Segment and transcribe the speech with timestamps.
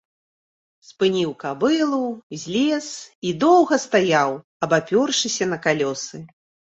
[0.91, 1.99] Спыніў кабылу,
[2.43, 2.87] злез
[3.27, 4.31] і доўга стаяў,
[4.67, 6.23] абапёршыся на калёсы.